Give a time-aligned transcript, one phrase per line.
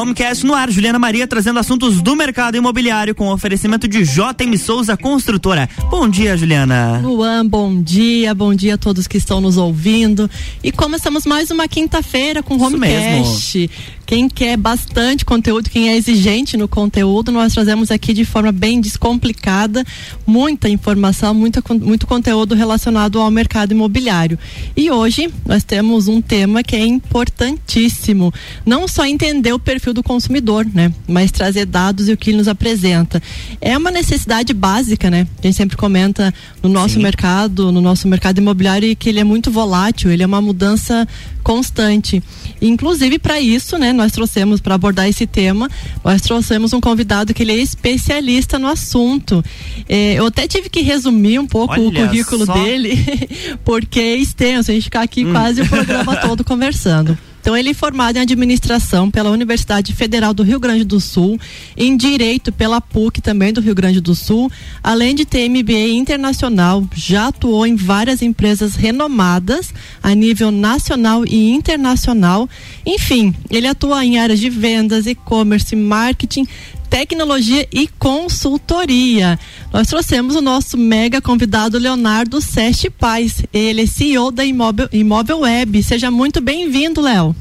[0.00, 4.96] Homecast no ar, Juliana Maria trazendo assuntos do mercado imobiliário com oferecimento de JM Souza
[4.96, 5.68] Construtora.
[5.90, 7.02] Bom dia, Juliana.
[7.04, 10.30] Luan, bom dia, bom dia a todos que estão nos ouvindo.
[10.64, 13.68] E começamos mais uma quinta-feira com Homecast.
[14.10, 18.80] Quem quer bastante conteúdo, quem é exigente no conteúdo, nós trazemos aqui de forma bem
[18.80, 19.86] descomplicada
[20.26, 24.36] muita informação, muita, muito conteúdo relacionado ao mercado imobiliário.
[24.76, 28.34] E hoje nós temos um tema que é importantíssimo.
[28.66, 30.92] Não só entender o perfil do consumidor, né?
[31.06, 33.22] Mas trazer dados e o que ele nos apresenta.
[33.60, 35.24] É uma necessidade básica, né?
[35.38, 37.02] A gente sempre comenta no nosso Sim.
[37.02, 41.06] mercado, no nosso mercado imobiliário, que ele é muito volátil, ele é uma mudança
[41.44, 42.20] constante.
[42.60, 45.68] Inclusive para isso, né, nós trouxemos para abordar esse tema,
[46.04, 49.42] nós trouxemos um convidado que ele é especialista no assunto.
[49.88, 52.52] É, eu até tive que resumir um pouco Olha o currículo só.
[52.54, 52.98] dele,
[53.64, 55.32] porque é extenso, a gente ficar aqui hum.
[55.32, 57.16] quase o programa todo conversando.
[57.40, 61.40] Então, ele é formado em administração pela Universidade Federal do Rio Grande do Sul,
[61.76, 64.50] em direito pela PUC também do Rio Grande do Sul,
[64.82, 71.50] além de ter MBA internacional, já atuou em várias empresas renomadas a nível nacional e
[71.50, 72.48] internacional.
[72.84, 76.46] Enfim, ele atua em áreas de vendas, e-commerce, marketing,
[76.90, 79.38] tecnologia e consultoria.
[79.72, 83.44] Nós trouxemos o nosso mega convidado Leonardo Seste Paz.
[83.54, 85.80] Ele é CEO da Imóvel, Imóvel Web.
[85.84, 87.34] Seja muito bem-vindo, Léo.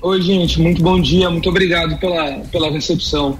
[0.00, 3.36] Oi, gente, muito bom dia, muito obrigado pela, pela recepção.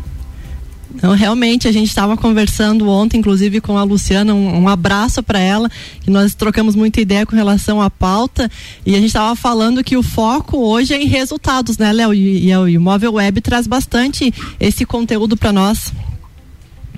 [0.95, 5.39] Então, realmente, a gente estava conversando ontem, inclusive, com a Luciana, um, um abraço para
[5.39, 5.69] ela,
[6.01, 8.51] que nós trocamos muita ideia com relação à pauta,
[8.85, 12.13] e a gente estava falando que o foco hoje é em resultados, né, Léo?
[12.13, 15.93] E, e, e o Móvel Web traz bastante esse conteúdo para nós.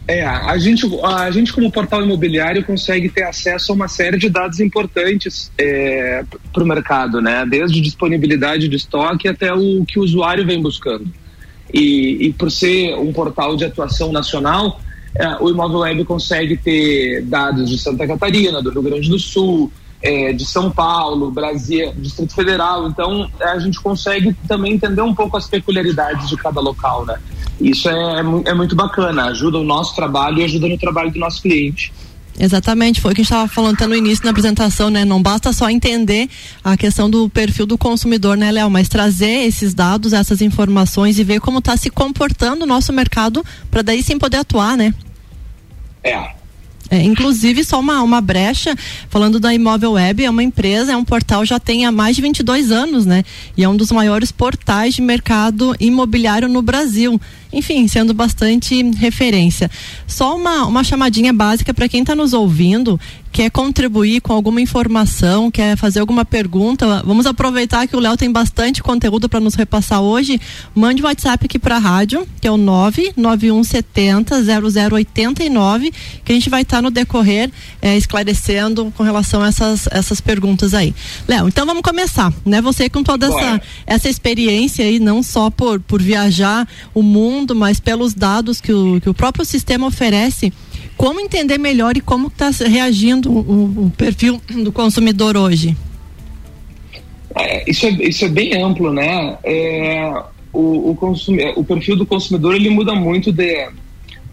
[0.07, 4.29] É, a gente, a gente como portal imobiliário consegue ter acesso a uma série de
[4.29, 7.47] dados importantes é, para o mercado, né?
[7.49, 11.11] Desde disponibilidade de estoque até o que o usuário vem buscando.
[11.73, 14.81] E, e por ser um portal de atuação nacional,
[15.15, 19.71] é, o Imóvel Web consegue ter dados de Santa Catarina, do Rio Grande do Sul,
[20.03, 22.89] é, de São Paulo, Brasil, Distrito Federal.
[22.89, 27.19] Então, é, a gente consegue também entender um pouco as peculiaridades de cada local, né?
[27.61, 31.41] Isso é, é muito bacana, ajuda o nosso trabalho e ajuda no trabalho do nosso
[31.41, 31.93] cliente.
[32.39, 35.05] Exatamente, foi o que a gente estava falando até no início na apresentação, né?
[35.05, 36.29] Não basta só entender
[36.65, 38.69] a questão do perfil do consumidor, né, Léo?
[38.69, 43.45] Mas trazer esses dados, essas informações e ver como está se comportando o nosso mercado
[43.71, 44.93] para daí sim poder atuar, né?
[46.03, 46.35] É,
[46.91, 48.77] é, inclusive, só uma, uma brecha,
[49.09, 52.23] falando da Imóvel Web, é uma empresa, é um portal já tem há mais de
[52.23, 53.25] 22 anos, né?
[53.57, 57.21] E é um dos maiores portais de mercado imobiliário no Brasil.
[57.55, 59.71] Enfim, sendo bastante referência.
[60.07, 62.99] Só uma, uma chamadinha básica para quem está nos ouvindo
[63.35, 68.31] quer contribuir com alguma informação, quer fazer alguma pergunta, vamos aproveitar que o Léo tem
[68.31, 70.41] bastante conteúdo para nos repassar hoje.
[70.73, 75.93] Mande o um WhatsApp aqui para a rádio, que é o 99170 0089,
[76.25, 77.51] que a gente vai estar tá no decorrer
[77.83, 80.95] é, esclarecendo com relação a essas, essas perguntas aí.
[81.27, 82.63] Léo, então vamos começar, né?
[82.63, 87.81] Você com toda essa, essa experiência aí, não só por, por viajar o mundo, mas
[87.81, 90.53] pelos dados que o, que o próprio sistema oferece
[90.97, 95.77] como entender melhor e como está reagindo o, o, perfil do consumidor hoje?
[97.35, 99.37] É, isso, é, isso é bem amplo, né?
[99.43, 100.23] É,
[100.53, 100.99] o, o,
[101.57, 103.69] o perfil do consumidor ele muda muito de,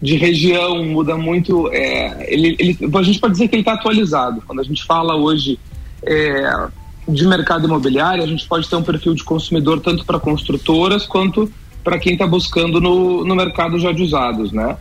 [0.00, 1.68] de região, muda muito.
[1.72, 4.42] É, ele, ele, a gente pode dizer que ele está atualizado.
[4.46, 5.58] Quando a gente fala hoje
[6.04, 6.68] é,
[7.08, 11.50] de mercado imobiliário, a gente pode ter um perfil de consumidor tanto para construtoras quanto
[11.82, 14.76] para quem está buscando no, no mercado já de usados, né?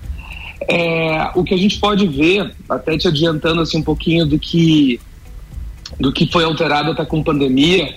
[0.68, 5.00] É, o que a gente pode ver, até te adiantando assim um pouquinho do que
[6.00, 7.96] do que foi alterado até com pandemia,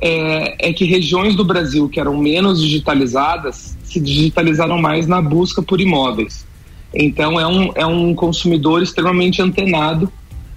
[0.00, 5.62] é, é que regiões do Brasil que eram menos digitalizadas se digitalizaram mais na busca
[5.62, 6.46] por imóveis.
[6.92, 10.10] Então é um, é um consumidor extremamente antenado,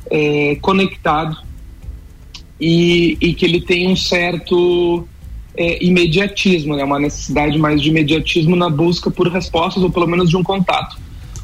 [0.10, 1.38] é, conectado
[2.60, 5.08] e, e, que ele tem um certo
[5.56, 6.84] é, imediatismo, né?
[6.84, 10.98] uma necessidade mais de imediatismo na busca por respostas ou pelo menos de um contato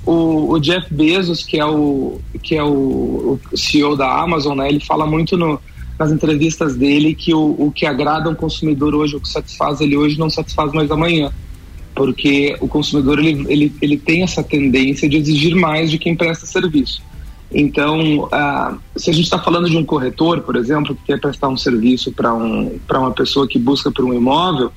[0.05, 4.67] o, o, Jeff Bezos, que é o, que é o, o CEO da Amazon, né,
[4.67, 5.59] ele fala muito no,
[5.99, 9.95] nas entrevistas dele que o, o que agrada um consumidor hoje, o que satisfaz ele
[9.95, 11.31] hoje, não satisfaz mais amanhã.
[11.93, 16.45] Porque o consumidor ele, ele, ele tem essa tendência de exigir mais de quem presta
[16.45, 17.03] serviço.
[17.51, 18.29] Então,
[18.95, 22.11] se a gente está falando de um corretor, por exemplo, que quer prestar um serviço
[22.11, 24.71] para um, uma pessoa que busca por um imóvel,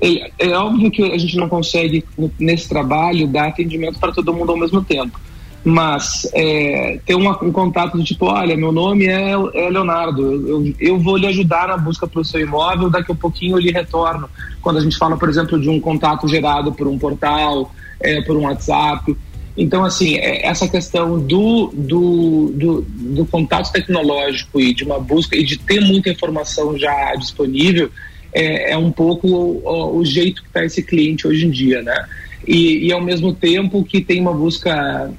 [0.00, 2.04] é, é, óbvio que a gente não consegue,
[2.38, 5.18] nesse trabalho, dar atendimento para todo mundo ao mesmo tempo.
[5.64, 10.74] mas é, ter uma, um contato do tipo, olha, meu nome é, é Leonardo, eu,
[10.78, 13.72] eu, vou lhe ajudar na busca para o seu imóvel, daqui a pouquinho eu lhe
[13.72, 14.30] retorno.
[14.62, 18.36] Quando a gente fala, por exemplo, de um contato gerado por um portal, é, por
[18.36, 19.16] um WhatsApp.
[19.58, 25.36] Então, assim, é, essa questão do, do, do, do, contato tecnológico e de uma busca
[25.36, 27.90] e de ter muita informação já disponível
[28.32, 32.06] é, é um pouco o, o jeito que está esse cliente hoje em dia, né?
[32.46, 35.12] E, e, ao mesmo tempo que tem uma busca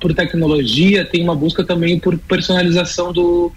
[0.00, 3.52] por tecnologia, tem uma busca também por personalização do,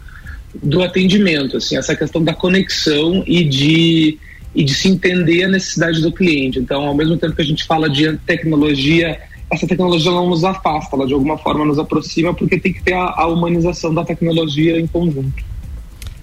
[0.62, 4.20] do atendimento, assim, essa questão da conexão e de,
[4.54, 6.60] e de se entender a necessidade do cliente.
[6.60, 10.96] Então, ao mesmo tempo que a gente fala de tecnologia essa tecnologia não nos afasta,
[10.96, 14.80] ela de alguma forma nos aproxima, porque tem que ter a, a humanização da tecnologia
[14.80, 15.46] em conjunto.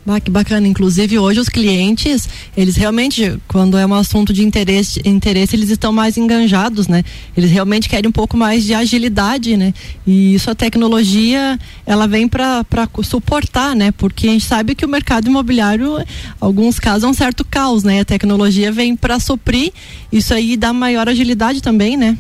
[0.07, 0.69] Ah, que bacana.
[0.69, 5.95] Inclusive, hoje os clientes, eles realmente, quando é um assunto de interesse, interesse, eles estão
[5.95, 7.03] mais enganjados, né?
[7.35, 9.73] Eles realmente querem um pouco mais de agilidade, né?
[10.07, 12.67] E isso a tecnologia, ela vem para
[13.03, 13.93] suportar, né?
[13.93, 15.97] Porque a gente sabe que o mercado imobiliário,
[16.39, 18.01] alguns casos, é um certo caos, né?
[18.01, 19.73] A tecnologia vem para suprir
[20.13, 22.19] isso aí dá maior agilidade também, né?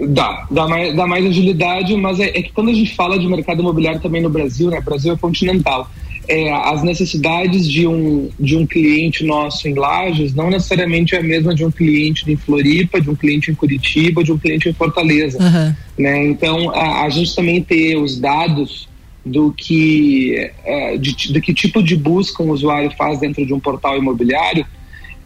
[0.00, 3.28] Dá, dá mais, dá mais agilidade, mas é, é, que quando a gente fala de
[3.28, 4.80] mercado imobiliário também no Brasil, né?
[4.80, 5.88] Brasil é continental.
[6.26, 11.22] É, as necessidades de um, de um cliente nosso em Lages não necessariamente é a
[11.22, 14.72] mesma de um cliente em Floripa, de um cliente em Curitiba, de um cliente em
[14.72, 15.38] Fortaleza.
[15.38, 15.74] Uhum.
[16.02, 16.26] Né?
[16.26, 18.88] Então, a, a, gente também ter os dados
[19.24, 23.60] do que, é, de, de, que tipo de busca um usuário faz dentro de um
[23.60, 24.66] portal imobiliário,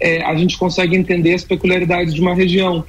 [0.00, 2.84] é, a gente consegue entender as peculiaridades de uma região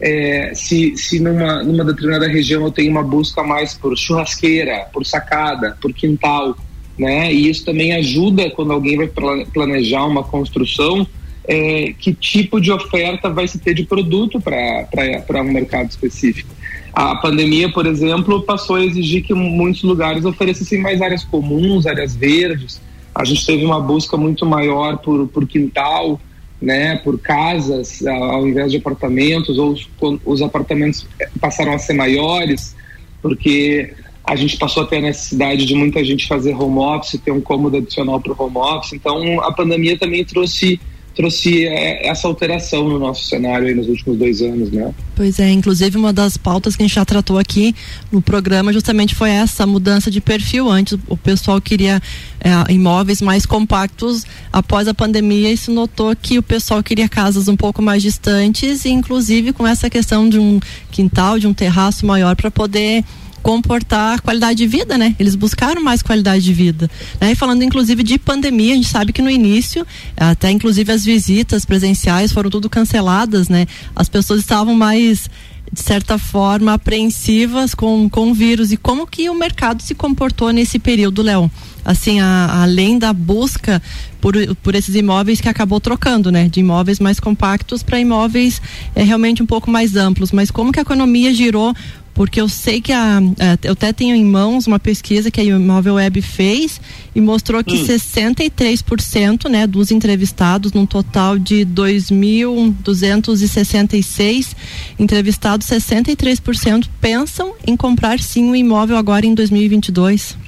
[0.00, 5.06] é, se, se numa, numa determinada região eu tenho uma busca mais por churrasqueira, por
[5.06, 6.56] sacada, por quintal,
[6.98, 7.32] né?
[7.32, 9.10] E isso também ajuda quando alguém vai
[9.52, 11.06] planejar uma construção,
[11.46, 16.54] é, que tipo de oferta vai se ter de produto para um mercado específico.
[16.92, 22.14] A pandemia, por exemplo, passou a exigir que muitos lugares oferecessem mais áreas comuns, áreas
[22.14, 22.80] verdes.
[23.12, 26.20] A gente teve uma busca muito maior por, por quintal,
[26.64, 29.88] né, por casas ao invés de apartamentos, ou os,
[30.24, 31.06] os apartamentos
[31.40, 32.74] passaram a ser maiores,
[33.20, 33.92] porque
[34.24, 37.40] a gente passou a ter a necessidade de muita gente fazer home office, ter um
[37.40, 38.94] cômodo adicional para o home office.
[38.94, 40.80] Então, a pandemia também trouxe
[41.14, 44.92] trouxe é, essa alteração no nosso cenário nos últimos dois anos, né?
[45.14, 47.74] Pois é, inclusive uma das pautas que a gente já tratou aqui
[48.10, 50.68] no programa justamente foi essa mudança de perfil.
[50.68, 52.02] Antes o pessoal queria
[52.40, 57.56] é, imóveis mais compactos, após a pandemia isso notou que o pessoal queria casas um
[57.56, 60.58] pouco mais distantes e inclusive com essa questão de um
[60.90, 63.04] quintal, de um terraço maior para poder
[63.44, 65.14] comportar qualidade de vida, né?
[65.18, 66.90] Eles buscaram mais qualidade de vida.
[67.20, 67.32] Né?
[67.32, 69.86] E falando inclusive de pandemia, a gente sabe que no início,
[70.16, 73.66] até inclusive as visitas presenciais foram tudo canceladas, né?
[73.94, 75.28] As pessoas estavam mais
[75.70, 80.50] de certa forma apreensivas com, com o vírus e como que o mercado se comportou
[80.50, 81.50] nesse período, Léo?
[81.84, 83.82] Assim, a, além da busca
[84.22, 86.48] por, por esses imóveis que acabou trocando, né?
[86.48, 88.62] De imóveis mais compactos para imóveis
[88.94, 90.32] é, realmente um pouco mais amplos.
[90.32, 91.74] Mas como que a economia girou
[92.14, 95.44] porque eu sei que a, a, eu até tenho em mãos uma pesquisa que a
[95.44, 96.80] Imóvel Web fez
[97.14, 97.86] e mostrou que hum.
[97.86, 104.54] 63% né, dos entrevistados, num total de 2.266
[104.98, 110.38] entrevistados, 63% pensam em comprar sim um imóvel agora em 2022.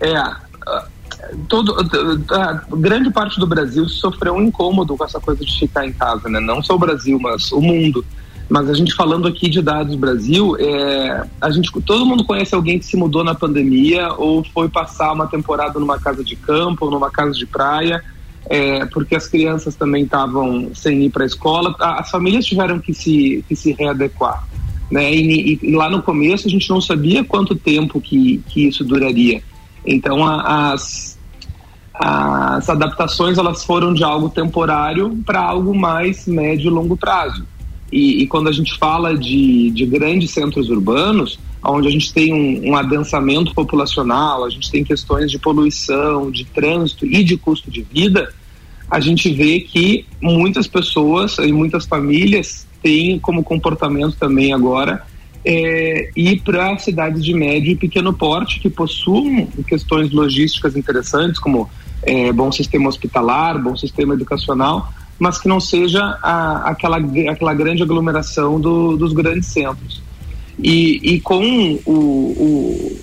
[0.00, 0.22] É,
[1.48, 1.74] todo,
[2.30, 6.28] a grande parte do Brasil sofreu um incômodo com essa coisa de ficar em casa,
[6.28, 6.40] né?
[6.40, 8.04] Não só o Brasil, mas o mundo.
[8.48, 12.78] Mas a gente falando aqui de dados Brasil, é, a gente, todo mundo conhece alguém
[12.78, 16.90] que se mudou na pandemia ou foi passar uma temporada numa casa de campo ou
[16.90, 18.02] numa casa de praia,
[18.48, 21.76] é, porque as crianças também estavam sem ir para a escola.
[21.78, 24.48] As famílias tiveram que se, que se readequar.
[24.90, 25.12] Né?
[25.14, 29.42] E, e, lá no começo a gente não sabia quanto tempo que, que isso duraria.
[29.84, 31.18] Então a, as,
[31.92, 37.44] as adaptações elas foram de algo temporário para algo mais médio e longo prazo.
[37.90, 42.32] E, e, quando a gente fala de, de grandes centros urbanos, onde a gente tem
[42.32, 47.70] um, um, adensamento populacional, a gente tem questões de poluição, de trânsito e de custo
[47.70, 48.32] de vida,
[48.90, 55.04] a gente vê que muitas pessoas e muitas famílias têm como comportamento também agora
[55.44, 61.68] é, ir para cidades de médio e pequeno porte que possuem questões logísticas interessantes, como
[62.02, 66.98] é, bom sistema hospitalar, bom sistema educacional, mas que não seja a, aquela,
[67.30, 70.02] aquela grande aglomeração do, dos grandes centros.
[70.58, 73.00] E, e com o, o,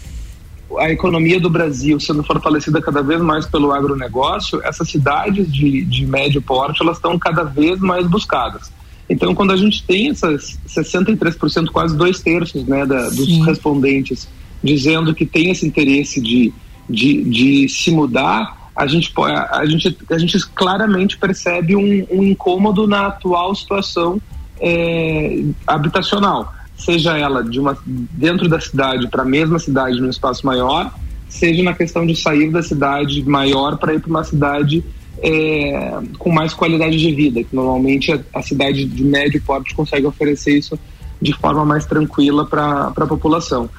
[0.79, 6.05] a economia do Brasil sendo fortalecida cada vez mais pelo agronegócio, essas cidades de, de
[6.05, 8.71] médio porte elas estão cada vez mais buscadas.
[9.09, 14.27] Então, quando a gente tem essas 63%, quase dois terços né, da, dos respondentes
[14.63, 16.51] dizendo que tem esse interesse de,
[16.89, 22.85] de, de se mudar, a gente, a, gente, a gente claramente percebe um, um incômodo
[22.85, 24.21] na atual situação
[24.59, 30.45] é, habitacional, seja ela de uma, dentro da cidade para a mesma cidade num espaço
[30.45, 30.93] maior,
[31.29, 34.83] seja na questão de sair da cidade maior para ir para uma cidade
[35.19, 40.05] é, com mais qualidade de vida, que normalmente a, a, cidade de médio porte consegue
[40.05, 40.77] oferecer isso
[41.21, 43.69] de forma mais tranquila para a população.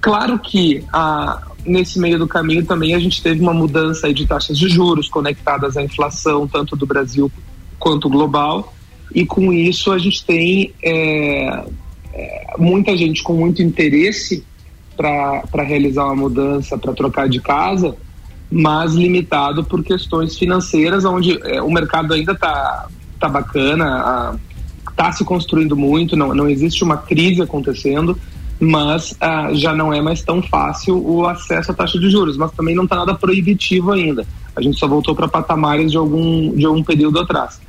[0.00, 4.58] Claro que a, nesse meio do caminho também a gente teve uma mudança de taxas
[4.58, 7.30] de juros conectadas à inflação, tanto do Brasil
[7.78, 8.74] quanto global,
[9.14, 11.64] e com isso a gente tem é,
[12.12, 14.44] é, muita gente com muito interesse
[14.96, 17.94] para realizar uma mudança, para trocar de casa,
[18.50, 22.88] mas limitado por questões financeiras, onde é, o mercado ainda está
[23.20, 24.38] tá bacana,
[24.90, 28.18] está se construindo muito, não, não existe uma crise acontecendo,
[28.60, 32.50] mas ah, já não é mais tão fácil o acesso à taxa de juros, mas
[32.52, 34.26] também não está nada proibitivo ainda.
[34.56, 37.60] A gente só voltou para patamares de algum, de algum período atrás.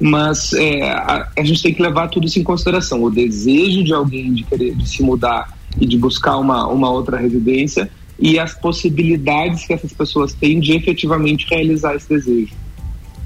[0.00, 3.02] Mas é, a, a, gente tem que levar tudo isso em consideração.
[3.02, 7.16] O desejo de alguém de querer de se mudar e de buscar uma, uma outra
[7.16, 12.52] residência e as possibilidades que essas pessoas têm de efetivamente realizar esse desejo.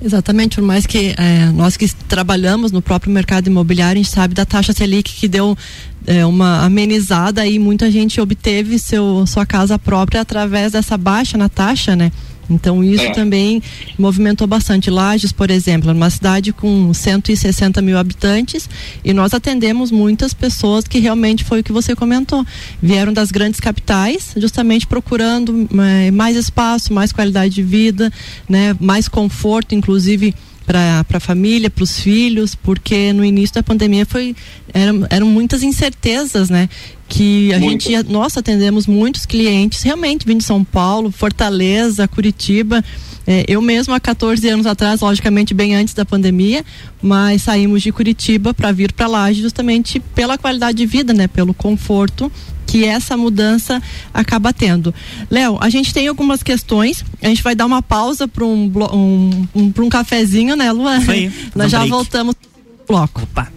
[0.00, 4.32] Exatamente, por mais que é, nós que trabalhamos no próprio mercado imobiliário, a gente sabe
[4.32, 5.58] da taxa Selic que deu
[6.06, 11.48] é, uma amenizada e muita gente obteve seu, sua casa própria através dessa baixa na
[11.48, 12.12] taxa, né?
[12.48, 13.10] Então isso é.
[13.10, 13.62] também
[13.98, 14.90] movimentou bastante.
[14.90, 18.68] Lages, por exemplo, uma cidade com 160 mil habitantes
[19.04, 22.44] e nós atendemos muitas pessoas que realmente foi o que você comentou.
[22.82, 28.12] Vieram das grandes capitais, justamente procurando é, mais espaço, mais qualidade de vida,
[28.48, 30.34] né, mais conforto, inclusive
[30.68, 34.36] para a família, para os filhos, porque no início da pandemia foi
[34.74, 36.68] eram, eram muitas incertezas, né?
[37.08, 37.84] Que a Muito.
[37.84, 42.84] gente, nós atendemos muitos clientes, realmente vindo de São Paulo, Fortaleza, Curitiba.
[43.26, 46.64] É, eu mesmo há 14 anos atrás, logicamente bem antes da pandemia,
[47.02, 51.28] mas saímos de Curitiba para vir para lá justamente pela qualidade de vida, né?
[51.28, 52.32] Pelo conforto
[52.66, 54.94] que essa mudança acaba tendo.
[55.30, 59.48] Léo, a gente tem algumas questões, a gente vai dar uma pausa para um, um,
[59.54, 61.00] um, um cafezinho, né, Luan?
[61.00, 61.32] Foi.
[61.56, 61.90] Nós já break.
[61.90, 63.22] voltamos pro bloco.
[63.22, 63.48] Opa.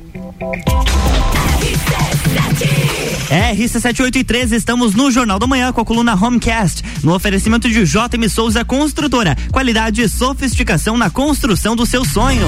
[3.32, 8.66] RC7813, estamos no Jornal da Manhã com a coluna Homecast, no oferecimento de JM Souza
[8.66, 9.38] Construtora.
[9.54, 12.48] Qualidade e sofisticação na construção do seu sonho.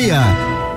[0.01, 0.60] meia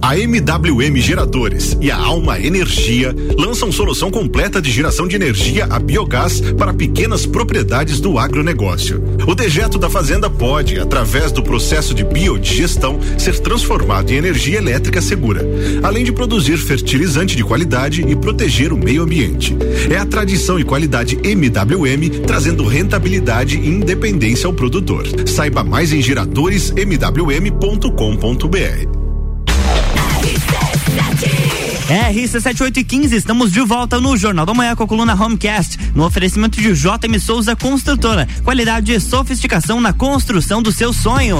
[0.00, 5.78] A MWM Geradores e a Alma Energia lançam solução completa de geração de energia a
[5.78, 9.02] biogás para pequenas propriedades do agronegócio.
[9.26, 15.02] O dejeto da fazenda pode, através do processo de biodigestão, ser transformado em energia elétrica
[15.02, 15.42] segura,
[15.82, 19.56] além de produzir fertilizante de qualidade e proteger o meio ambiente.
[19.90, 25.04] É a tradição e qualidade MWM trazendo rentabilidade e independência ao produtor.
[25.26, 26.00] Saiba mais em
[31.88, 31.88] geradoresmwm.com.br.
[31.88, 36.72] RC7815, estamos de volta no Jornal da Manhã com a coluna Homecast, no oferecimento de
[36.74, 41.38] JM Souza Construtora, qualidade e sofisticação na construção do seu sonho.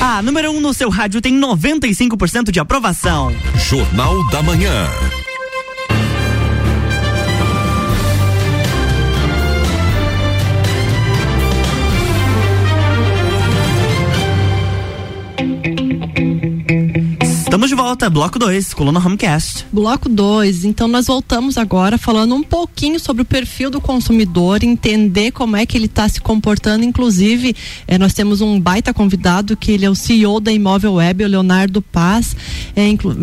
[0.00, 3.34] A número 1 um no seu rádio tem 95% de aprovação.
[3.68, 4.88] Jornal da Manhã.
[17.48, 19.64] Estamos de volta, bloco 2, coluna Homecast.
[19.72, 25.30] Bloco 2, então nós voltamos agora falando um pouquinho sobre o perfil do consumidor, entender
[25.30, 26.84] como é que ele está se comportando.
[26.84, 31.24] Inclusive, eh, nós temos um baita convidado que ele é o CEO da Imóvel Web,
[31.24, 32.36] o Leonardo Paz.
[32.76, 33.16] É, inclu...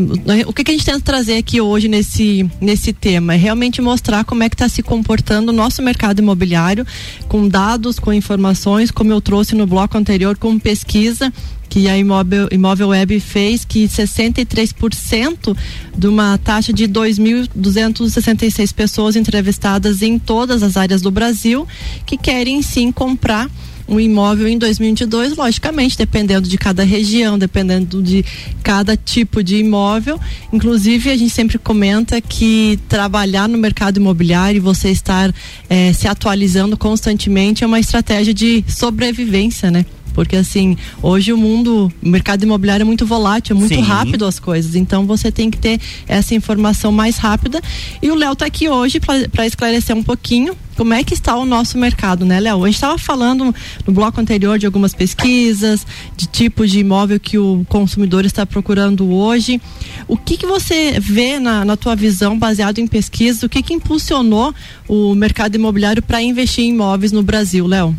[0.48, 3.36] O que, que, a gente tenta trazer aqui hoje nesse, nesse tema?
[3.36, 6.84] É realmente mostrar como é que está se comportando o nosso mercado imobiliário,
[7.27, 11.32] com dados, com informações, como eu trouxe no bloco anterior, com pesquisa
[11.69, 15.57] que a Imóvel, Imóvel Web fez, que 63%
[15.98, 21.67] de uma taxa de 2.266 pessoas entrevistadas em todas as áreas do Brasil
[22.05, 23.50] que querem sim comprar
[23.88, 28.25] um imóvel em 2022, logicamente, dependendo de cada região, dependendo de
[28.63, 30.19] cada tipo de imóvel.
[30.51, 35.34] Inclusive, a gente sempre comenta que trabalhar no mercado imobiliário e você estar
[35.69, 39.86] eh, se atualizando constantemente é uma estratégia de sobrevivência, né?
[40.15, 43.81] Porque assim, hoje o mundo, o mercado imobiliário é muito volátil, é muito Sim.
[43.81, 44.74] rápido as coisas.
[44.74, 47.62] Então você tem que ter essa informação mais rápida.
[48.01, 51.45] E o Léo está aqui hoje para esclarecer um pouquinho como é que está o
[51.45, 52.63] nosso mercado, né, Léo?
[52.63, 53.55] A gente estava falando
[53.88, 59.10] no bloco anterior de algumas pesquisas, de tipo de imóvel que o consumidor está procurando
[59.10, 59.62] hoje.
[60.07, 63.74] O que, que você vê na, na tua visão, baseado em pesquisa, o que, que
[63.74, 64.53] impulsionou
[64.88, 67.96] o mercado imobiliário para investir em imóveis no Brasil, Léo?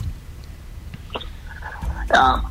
[2.16, 2.42] Ah,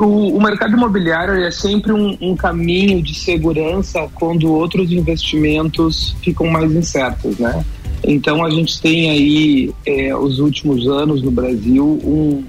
[0.00, 6.48] o, o, mercado imobiliário é sempre um, um, caminho de segurança quando outros investimentos ficam
[6.48, 7.64] mais incertos, né?
[8.02, 12.44] Então a gente tem aí é, os últimos anos no Brasil um,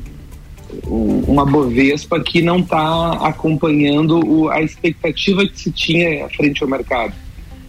[0.88, 6.70] um, uma bovespa que não está acompanhando o, a expectativa que se tinha frente ao
[6.70, 7.14] mercado.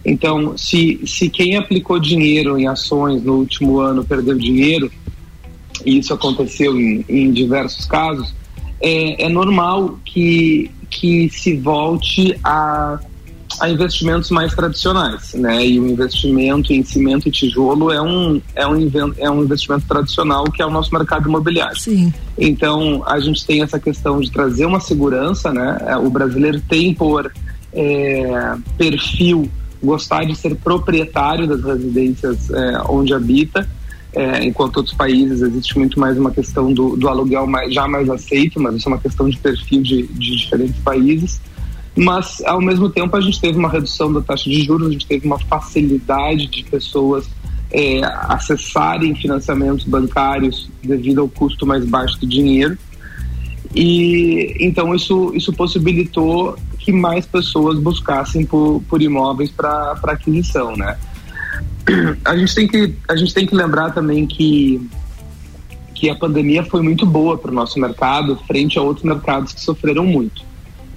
[0.03, 4.91] Então, se, se quem aplicou dinheiro em ações no último ano perdeu dinheiro,
[5.85, 8.33] e isso aconteceu em, em diversos casos,
[8.81, 12.99] é, é normal que, que se volte a,
[13.59, 15.65] a investimentos mais tradicionais, né?
[15.65, 20.45] E o investimento em cimento e tijolo é um, é um, é um investimento tradicional
[20.45, 21.79] que é o nosso mercado imobiliário.
[21.79, 22.13] Sim.
[22.37, 25.77] Então, a gente tem essa questão de trazer uma segurança, né?
[25.87, 27.31] É, o brasileiro tem por
[27.73, 29.49] é, perfil
[29.81, 33.67] gostar de ser proprietário das residências é, onde habita
[34.13, 38.09] é, enquanto outros países existe muito mais uma questão do, do aluguel mais, já mais
[38.09, 41.39] aceito, mas isso é uma questão de perfil de, de diferentes países.
[41.95, 45.05] Mas, ao mesmo tempo, a gente teve uma redução da taxa de juros, a gente
[45.05, 47.29] teve uma facilidade de pessoas
[47.71, 52.77] é, acessarem financiamentos bancários devido ao custo mais baixo do dinheiro.
[53.75, 60.97] E então isso, isso possibilitou que mais pessoas buscassem por, por imóveis para aquisição, né?
[62.25, 64.81] A gente tem que a gente tem que lembrar também que
[65.93, 69.59] que a pandemia foi muito boa para o nosso mercado frente a outros mercados que
[69.59, 70.47] sofreram muito.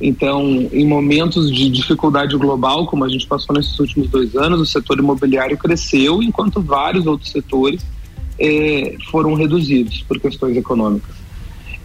[0.00, 4.66] Então, em momentos de dificuldade global, como a gente passou nesses últimos dois anos, o
[4.66, 7.84] setor imobiliário cresceu, enquanto vários outros setores
[8.38, 11.14] eh, foram reduzidos por questões econômicas.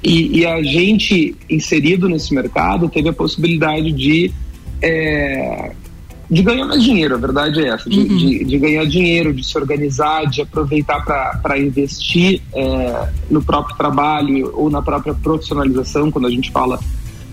[0.03, 4.31] E, e, a gente, inserido nesse mercado, teve a possibilidade de
[4.81, 5.71] eh,
[6.29, 8.17] de ganhar mais dinheiro, a verdade é essa, de, uhum.
[8.17, 11.03] de, de ganhar dinheiro, de se organizar, de aproveitar
[11.41, 16.79] para investir é, no próprio trabalho ou na própria profissionalização, quando a gente fala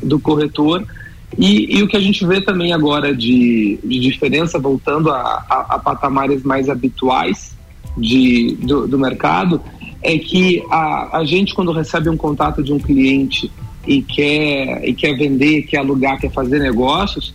[0.00, 0.84] do corretor.
[1.36, 5.66] E, e o que a gente vê também agora de, de diferença, voltando a, a,
[5.70, 7.56] a patamares mais habituais
[7.98, 9.60] de, do, do mercado,
[10.02, 13.50] é que a, a gente, quando recebe um contato de um cliente
[13.86, 17.34] e quer, e quer vender, quer alugar, quer fazer negócios,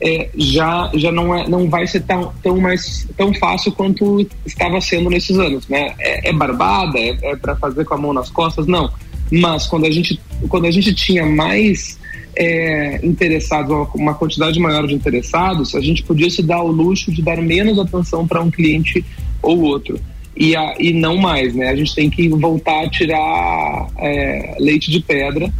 [0.00, 4.80] é, já, já não, é, não vai ser tão, tão, mais, tão fácil quanto estava
[4.80, 5.66] sendo nesses anos.
[5.68, 5.94] Né?
[5.98, 6.98] É, é barbada?
[6.98, 8.66] É, é para fazer com a mão nas costas?
[8.66, 8.90] Não.
[9.30, 11.98] Mas quando a gente, quando a gente tinha mais
[12.36, 17.22] é, interessados, uma, quantidade maior de interessados, a gente podia se dar o luxo de
[17.22, 19.04] dar menos atenção para um cliente
[19.42, 19.98] ou outro.
[20.36, 21.70] E, a, e não mais, né?
[21.70, 25.50] A gente tem que voltar a tirar é, leite de pedra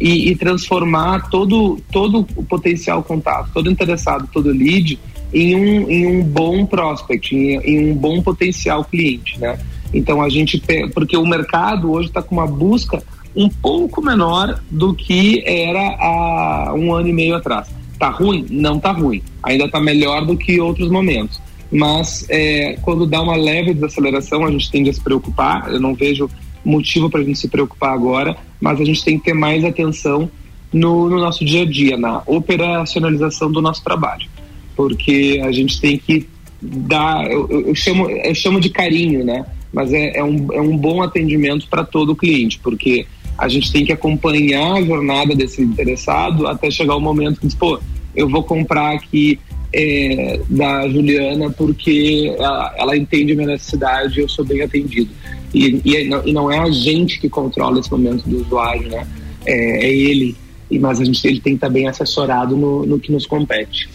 [0.00, 4.98] e, e, transformar todo, todo o potencial contato, todo interessado, todo lead
[5.32, 9.58] em um, em um bom prospect, em, em um bom potencial cliente, né?
[9.92, 13.02] Então a gente, porque o mercado hoje está com uma busca
[13.34, 17.68] um pouco menor do que era há um ano e meio atrás.
[17.98, 18.46] Tá ruim?
[18.50, 19.22] Não tá ruim.
[19.42, 21.40] Ainda tá melhor do que outros momentos.
[21.70, 25.72] Mas é, quando dá uma leve desaceleração, a gente tende a se preocupar.
[25.72, 26.28] Eu não vejo
[26.64, 30.30] motivo para a gente se preocupar agora, mas a gente tem que ter mais atenção
[30.72, 34.26] no, no nosso dia a dia, na operacionalização do nosso trabalho.
[34.74, 36.26] Porque a gente tem que
[36.60, 39.44] dar, eu, eu chamo, eu chamo de carinho, né?
[39.72, 43.72] Mas é, é, um, é um bom atendimento para todo o cliente, porque a gente
[43.72, 47.78] tem que acompanhar a jornada desse interessado até chegar o momento que diz, pô,
[48.14, 49.38] eu vou comprar aqui
[49.72, 55.10] é, da Juliana porque ela, ela entende a minha necessidade e eu sou bem atendido.
[55.54, 59.06] E, e, e, não é a gente que controla esse momento do usuário, né?
[59.46, 60.36] É, é ele.
[60.80, 63.88] Mas a gente ele tem que estar bem assessorado no, no que nos compete.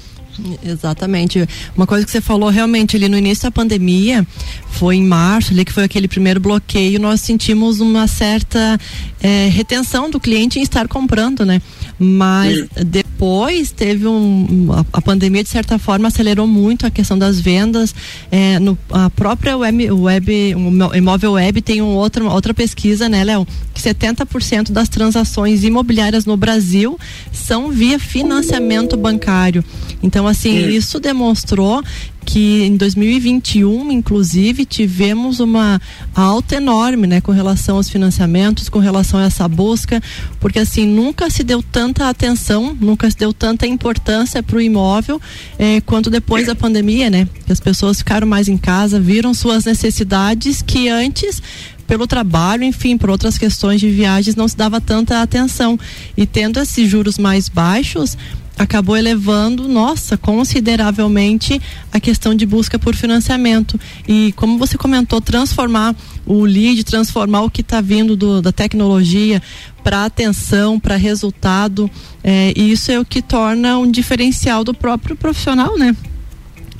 [0.63, 1.45] Exatamente.
[1.75, 4.25] Uma coisa que você falou realmente ali no início da pandemia,
[4.69, 8.79] foi em março, ali que foi aquele primeiro bloqueio, nós sentimos uma certa
[9.21, 11.61] é, retenção do cliente em estar comprando, né?
[11.99, 12.67] Mas Sim.
[12.85, 14.69] depois teve um.
[14.71, 17.93] A, a, pandemia, de certa forma, acelerou muito a questão das vendas.
[18.31, 23.23] É, no, a própria web, web, o imóvel web tem um outro, outra pesquisa, né,
[23.25, 23.45] Léo?
[23.73, 26.97] Que 70% das transações imobiliárias no Brasil
[27.33, 29.63] são via financiamento bancário.
[30.01, 31.83] Então, assim, isso demonstrou
[32.25, 35.81] que em 2021, inclusive, tivemos uma
[36.13, 40.01] alta enorme, né, com relação aos financiamentos, com relação a essa busca,
[40.39, 45.19] porque assim nunca se deu tanta atenção, nunca se deu tanta importância para o imóvel
[45.57, 47.27] eh, quanto depois da pandemia, né?
[47.45, 51.41] Que as pessoas ficaram mais em casa, viram suas necessidades que antes
[51.89, 55.77] pelo trabalho, enfim, por outras questões de viagens não se dava tanta atenção.
[56.15, 58.15] E tendo esses juros mais baixos,
[58.59, 61.61] acabou elevando, nossa, consideravelmente
[61.93, 63.79] a questão de busca por financiamento.
[64.05, 65.95] E como você comentou, transformar
[66.25, 69.41] o lead, transformar o que está vindo do, da tecnologia
[69.81, 71.89] para atenção, para resultado,
[72.21, 75.95] é, isso é o que torna um diferencial do próprio profissional, né?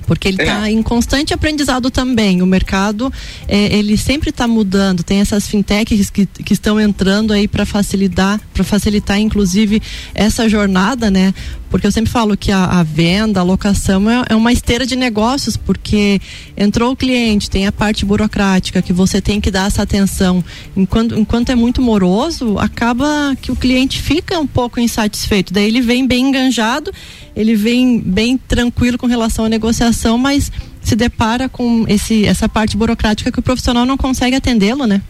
[0.10, 0.72] Porque ele está é.
[0.72, 2.42] em constante aprendizado também.
[2.42, 3.14] O mercado
[3.48, 5.04] é, ele sempre está mudando.
[5.04, 9.80] Tem essas fintechs que, que estão entrando aí para facilitar, para facilitar inclusive
[10.16, 11.32] essa jornada, né?
[11.70, 14.96] Porque eu sempre falo que a, a venda, a locação é, é, uma esteira de
[14.96, 16.20] negócios, porque
[16.58, 20.44] entrou o cliente, tem a parte burocrática que você tem que dar essa atenção.
[20.76, 25.54] Enquanto, enquanto é muito moroso, acaba que o cliente fica um pouco insatisfeito.
[25.54, 26.92] Daí ele vem bem enganjado
[27.40, 32.78] ele vem bem tranquilo com relação à negociação, mas se depara com esse, essa parte
[32.78, 35.02] burocrática que o profissional não consegue atendê-lo, né?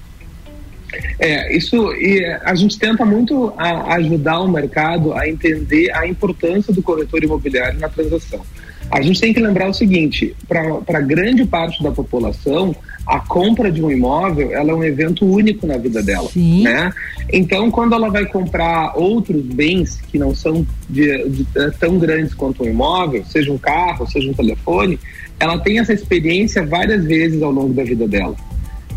[1.19, 6.73] É, isso e a gente tenta muito a, ajudar o mercado a entender a importância
[6.73, 8.41] do corretor imobiliário na transação.
[8.91, 12.75] A gente tem que lembrar o seguinte: para grande parte da população,
[13.05, 16.63] a compra de um imóvel ela é um evento único na vida dela, Sim.
[16.63, 16.91] né?
[17.31, 22.33] Então, quando ela vai comprar outros bens que não são de, de, de, tão grandes
[22.33, 24.99] quanto um imóvel, seja um carro, seja um telefone,
[25.39, 28.35] ela tem essa experiência várias vezes ao longo da vida dela.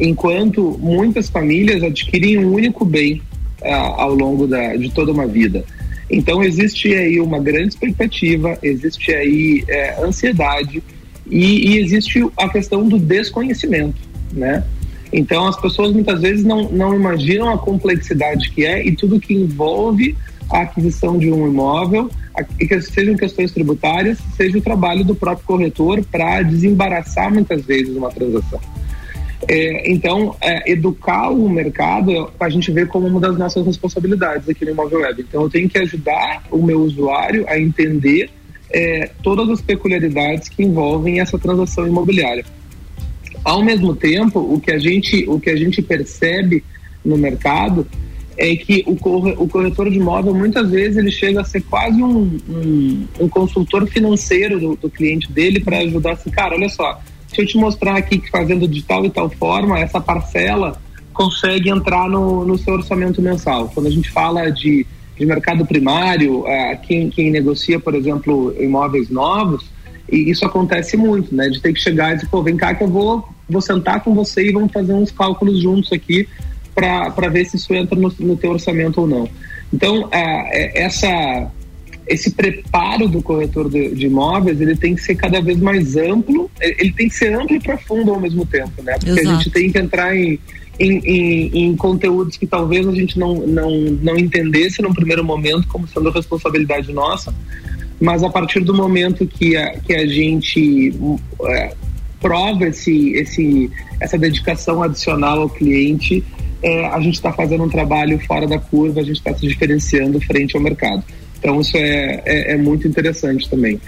[0.01, 3.23] Enquanto muitas famílias adquirem um único bem
[3.63, 5.65] uh, ao longo da, de toda uma vida.
[6.13, 10.83] Então, existe aí uma grande expectativa, existe aí é, ansiedade
[11.27, 14.01] e, e, existe a questão do desconhecimento,
[14.33, 14.63] né?
[15.13, 19.35] Então as pessoas muitas vezes não, não imaginam a complexidade que é e tudo que
[19.35, 20.17] envolve
[20.51, 22.11] a aquisição de um imóvel,
[22.59, 28.11] que sejam questões tributárias, seja o trabalho do próprio corretor para desembaraçar muitas vezes uma
[28.11, 28.61] transação.
[29.49, 34.65] É, então, é, educar o mercado a gente vê como uma das nossas responsabilidades aqui
[34.65, 35.23] no Imóvel Web.
[35.29, 38.31] Então, eu tenho que ajudar o meu usuário a entender
[38.71, 42.45] é, todas as peculiaridades que envolvem essa transação imobiliária.
[43.45, 46.63] Ao mesmo tempo, o que a gente, o que a gente percebe
[47.05, 47.87] no mercado
[48.39, 52.39] é que o, o corretor de imóvel muitas vezes ele chega a ser quase um,
[52.49, 57.01] um, um consultor financeiro do, do cliente dele para ajudar assim, cara, olha só,
[57.33, 60.81] deixa eu te mostrar aqui que fazendo de tal e tal forma, essa parcela
[61.13, 63.71] consegue entrar no, no seu orçamento mensal.
[63.75, 64.87] Quando a gente fala de
[65.23, 69.71] de mercado primário, uh, quem, quem negocia, por exemplo, imóveis novos,
[70.11, 71.49] e isso acontece muito, né?
[71.49, 74.15] De ter que chegar e dizer, pô, vem cá que eu vou, vou sentar com
[74.15, 76.29] você e vamos fazer uns cálculos juntos aqui
[76.75, 79.29] para ver se isso entra no, no teu orçamento ou não.
[79.73, 81.51] Então, uh, essa
[82.07, 86.51] esse preparo do corretor de, de, imóveis ele tem que ser cada vez mais amplo,
[86.61, 88.95] ele tem que ser amplo e profundo ao mesmo tempo, né?
[88.95, 89.29] Porque Exato.
[89.29, 90.39] a gente tem que entrar em,
[90.79, 93.71] em, em, em, conteúdos que talvez a gente não, não,
[94.03, 97.35] não entendesse num primeiro momento como sendo responsabilidade nossa,
[98.01, 100.93] mas a partir do momento que a, que a gente
[101.47, 101.73] é,
[102.21, 106.25] prova esse, esse, essa dedicação adicional ao cliente,
[106.63, 110.21] é, a gente está fazendo um trabalho fora da curva, a gente está se diferenciando
[110.21, 111.03] frente ao mercado.
[111.43, 113.81] Então isso é, é, é, muito interessante também.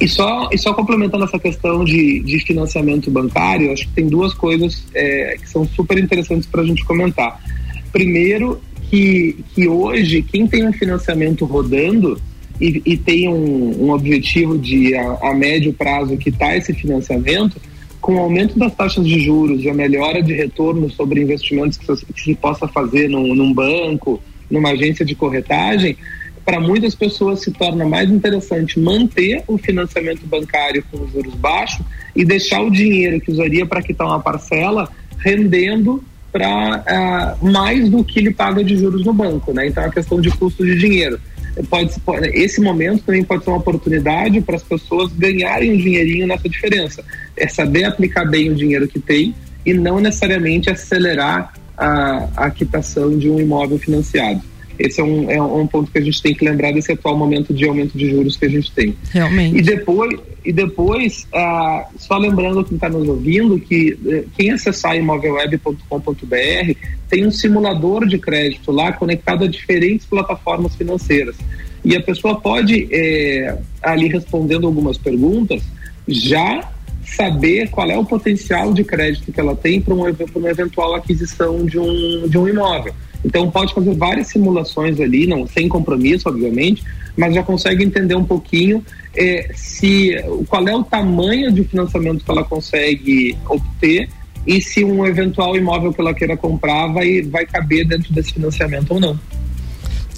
[0.00, 4.32] E só, e só complementando essa questão de, de financiamento bancário, acho que tem duas
[4.32, 7.42] coisas é, que são super interessantes para a gente comentar.
[7.90, 12.20] Primeiro, que, que hoje quem tem um financiamento rodando
[12.60, 17.60] e, e tem um, um, objetivo de a, a médio prazo quitar esse financiamento,
[18.00, 21.86] com o aumento das taxas de juros e a melhora de retorno sobre investimentos que,
[22.14, 25.96] que se possa fazer num, num banco, numa agência de corretagem,
[26.44, 32.24] para muitas pessoas se torna mais interessante manter o financiamento bancário com juros baixos e
[32.24, 38.04] deixar o dinheiro que usaria para quitar uma parcela rendendo para uh, ah, mais do
[38.04, 39.66] que ele paga de juros no banco, né?
[39.66, 41.20] Então é questão de custo de dinheiro.
[41.68, 46.26] Pode, pode, esse momento também pode ser uma oportunidade para as pessoas ganharem um dinheirinho
[46.26, 47.04] nessa diferença.
[47.36, 49.34] É saber aplicar bem o dinheiro que tem
[49.66, 54.42] e não necessariamente acelerar a, a quitação de um imóvel financiado.
[54.80, 57.52] Esse é um, é um ponto que a gente tem que lembrar desse atual momento
[57.52, 58.96] de aumento de juros que a gente tem.
[59.10, 59.58] Realmente.
[59.58, 64.96] E depois, e depois ah, só lembrando quem está nos ouvindo que eh, quem acessar
[64.96, 66.74] imóvelweb.com.br
[67.10, 71.36] tem um simulador de crédito lá conectado a diferentes plataformas financeiras.
[71.84, 75.62] E a pessoa pode, eh, ali respondendo algumas perguntas,
[76.08, 76.70] já
[77.04, 81.66] saber qual é o potencial de crédito que ela tem para uma, uma eventual aquisição
[81.66, 82.94] de um, de um imóvel.
[83.24, 86.82] Então pode fazer várias simulações ali, não sem compromisso, obviamente,
[87.16, 88.84] mas já consegue entender um pouquinho
[89.16, 90.16] é, se
[90.48, 94.08] qual é o tamanho de financiamento que ela consegue obter
[94.46, 98.92] e se um eventual imóvel que ela queira comprar vai, vai caber dentro desse financiamento
[98.92, 99.18] ou não.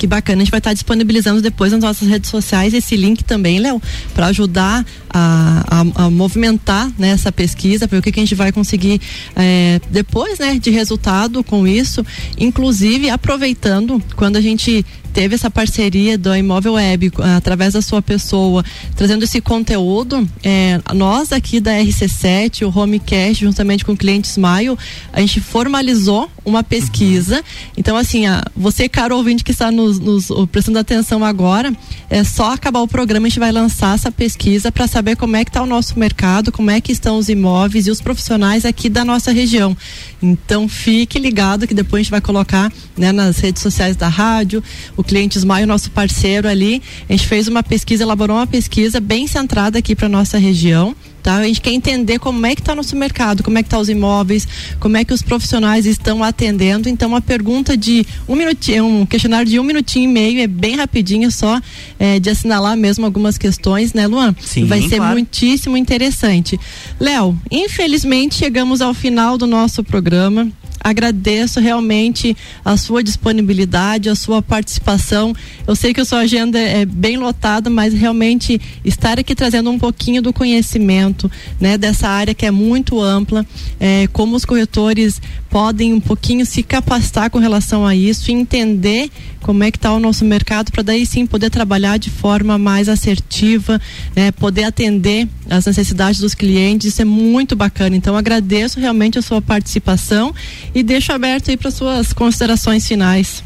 [0.02, 3.60] Que bacana, a gente vai estar disponibilizando depois nas nossas redes sociais esse link também,
[3.60, 3.80] Léo,
[4.12, 8.34] para ajudar a, a, a, movimentar né, essa pesquisa, para o que, que, a gente
[8.34, 9.00] vai conseguir
[9.36, 12.04] é, depois né, de resultado com isso,
[12.36, 18.64] inclusive aproveitando quando a gente teve essa parceria do Imóvel Web através da sua pessoa,
[18.96, 20.26] trazendo esse conteúdo.
[20.42, 24.76] É, nós aqui da RC7, o Homecast, juntamente com o cliente Smile,
[25.12, 27.36] a gente formalizou uma pesquisa.
[27.36, 27.42] Uhum.
[27.76, 31.74] Então, assim, a, você, caro ouvinte que está nos, nos, prestando atenção agora,
[32.09, 35.44] é só acabar o programa, a gente vai lançar essa pesquisa para saber como é
[35.44, 38.88] que está o nosso mercado, como é que estão os imóveis e os profissionais aqui
[38.88, 39.76] da nossa região.
[40.22, 44.62] Então, fique ligado que depois a gente vai colocar né, nas redes sociais da rádio,
[44.96, 49.26] o cliente Ismael, nosso parceiro ali, a gente fez uma pesquisa, elaborou uma pesquisa bem
[49.26, 50.94] centrada aqui para nossa região.
[51.22, 51.37] Tá?
[51.37, 53.82] A gente quer entender como é que está nosso mercado, como é que estão tá
[53.82, 54.46] os imóveis,
[54.80, 56.88] como é que os profissionais estão atendendo.
[56.88, 60.76] Então, uma pergunta de um minutinho, um questionário de um minutinho e meio, é bem
[60.76, 61.61] rapidinho, só
[61.98, 64.35] é, de assinalar mesmo algumas questões, né, Luan?
[64.40, 65.12] Sim, Vai ser claro.
[65.12, 66.58] muitíssimo interessante.
[66.98, 70.50] Léo, infelizmente chegamos ao final do nosso programa
[70.83, 75.35] agradeço realmente a sua disponibilidade, a sua participação.
[75.66, 79.79] Eu sei que a sua agenda é bem lotada, mas realmente estar aqui trazendo um
[79.79, 83.47] pouquinho do conhecimento, né, dessa área que é muito ampla,
[83.79, 89.11] é, como os corretores podem um pouquinho se capacitar com relação a isso entender
[89.42, 92.88] como é que está o nosso mercado para daí sim poder trabalhar de forma mais
[92.88, 93.81] assertiva,
[94.16, 97.97] né, poder atender as necessidades dos clientes, isso é muito bacana.
[97.97, 100.35] Então agradeço realmente a sua participação
[100.74, 103.42] e deixo aberto aí para suas considerações finais.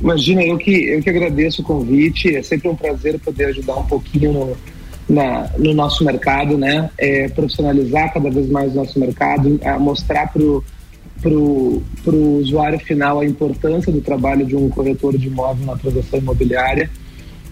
[0.00, 3.84] Imagina, eu que, eu que agradeço o convite, é sempre um prazer poder ajudar um
[3.84, 4.56] pouquinho no,
[5.08, 6.88] na, no nosso mercado, né?
[6.96, 10.62] É, profissionalizar cada vez mais o nosso mercado, mostrar para o
[11.20, 16.18] pro, pro usuário final a importância do trabalho de um corretor de imóvel na transação
[16.18, 16.88] imobiliária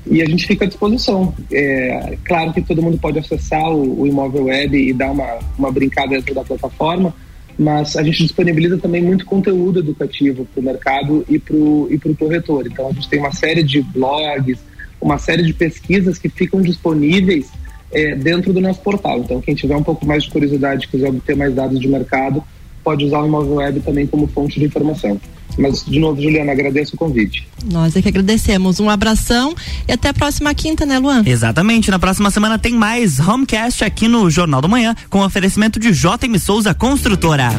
[0.08, 1.34] e a gente fica à disposição.
[1.52, 5.72] É, claro que todo mundo pode acessar o, o imóvel web e dar uma, uma
[5.72, 7.12] brincada dentro da plataforma,
[7.58, 12.66] mas a gente disponibiliza também muito conteúdo educativo para o mercado e para o corretor.
[12.66, 14.58] Então a gente tem uma série de blogs,
[15.00, 17.50] uma série de pesquisas que ficam disponíveis
[17.92, 19.20] é, dentro do nosso portal.
[19.20, 22.44] Então quem tiver um pouco mais de curiosidade, quiser obter mais dados de mercado,
[22.86, 25.20] pode usar o Imóvel Web também como fonte de informação.
[25.58, 27.48] Mas, de novo, Juliana, agradeço o convite.
[27.64, 28.78] Nós é que agradecemos.
[28.78, 29.56] Um abração
[29.88, 31.24] e até a próxima quinta, né, Luan?
[31.26, 31.90] Exatamente.
[31.90, 36.38] Na próxima semana tem mais Homecast aqui no Jornal do Manhã, com oferecimento de JM
[36.38, 37.50] Souza Construtora.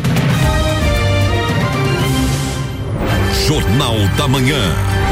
[3.46, 5.07] Jornal da Manhã.